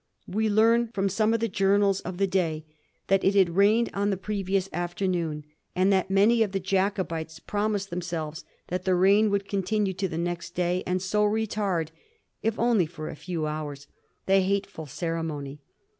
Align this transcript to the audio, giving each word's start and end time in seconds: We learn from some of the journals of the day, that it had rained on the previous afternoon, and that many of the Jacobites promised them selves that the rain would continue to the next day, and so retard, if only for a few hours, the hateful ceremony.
We 0.27 0.49
learn 0.49 0.87
from 0.87 1.09
some 1.09 1.31
of 1.31 1.41
the 1.41 1.47
journals 1.47 1.99
of 1.99 2.17
the 2.17 2.25
day, 2.25 2.65
that 3.05 3.23
it 3.23 3.35
had 3.35 3.51
rained 3.55 3.91
on 3.93 4.09
the 4.09 4.17
previous 4.17 4.67
afternoon, 4.73 5.45
and 5.75 5.93
that 5.93 6.09
many 6.09 6.41
of 6.41 6.53
the 6.53 6.59
Jacobites 6.59 7.39
promised 7.39 7.91
them 7.91 8.01
selves 8.01 8.43
that 8.69 8.83
the 8.83 8.95
rain 8.95 9.29
would 9.29 9.47
continue 9.47 9.93
to 9.93 10.07
the 10.07 10.17
next 10.17 10.55
day, 10.55 10.81
and 10.87 11.03
so 11.03 11.23
retard, 11.23 11.89
if 12.41 12.57
only 12.57 12.87
for 12.87 13.09
a 13.09 13.15
few 13.15 13.45
hours, 13.45 13.85
the 14.25 14.39
hateful 14.39 14.87
ceremony. 14.87 15.61